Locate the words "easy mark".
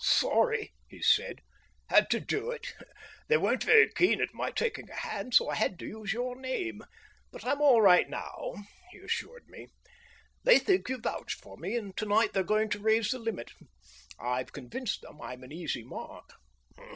15.51-16.31